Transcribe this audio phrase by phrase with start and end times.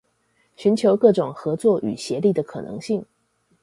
[0.57, 3.05] 尋求各種合作與協力的可能性